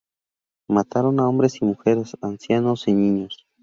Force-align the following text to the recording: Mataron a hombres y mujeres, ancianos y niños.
Mataron 0.67 1.19
a 1.19 1.27
hombres 1.29 1.61
y 1.61 1.65
mujeres, 1.65 2.17
ancianos 2.23 2.87
y 2.87 2.93
niños. 2.95 3.45